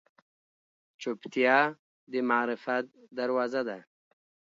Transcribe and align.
چوپتیا، 1.01 1.57
د 2.11 2.13
معرفت 2.29 2.85
دروازه 3.17 3.61
ده. 3.67 3.79